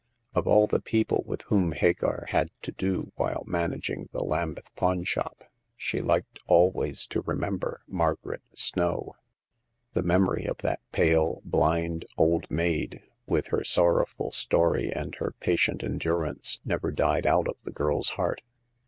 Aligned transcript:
Of 0.33 0.47
all 0.47 0.65
the 0.65 0.81
people 0.81 1.23
with 1.27 1.43
whom 1.43 1.73
Hagar 1.73 2.25
had 2.29 2.49
to 2.63 2.71
do 2.71 3.11
while 3.17 3.43
managing 3.45 4.09
the 4.11 4.23
Lambeth 4.23 4.73
pawn 4.75 5.03
shop, 5.03 5.43
she 5.75 6.01
liked 6.01 6.39
always 6.47 7.05
to 7.05 7.21
remember 7.21 7.81
Margaret 7.85 8.41
Snow. 8.55 9.13
The 9.93 10.01
memory 10.01 10.45
of 10.45 10.57
that 10.63 10.79
pale, 10.91 11.43
blind 11.45 12.05
old 12.17 12.49
maid, 12.49 13.03
with 13.27 13.49
her 13.49 13.63
sorrowful 13.63 14.31
story 14.31 14.91
and 14.91 15.13
her 15.19 15.35
patient 15.39 15.83
endurance, 15.83 16.61
never 16.65 16.89
died 16.89 17.27
out 17.27 17.47
of 17.47 17.61
the 17.61 17.69
girl's 17.71 18.09
heart. 18.17 18.41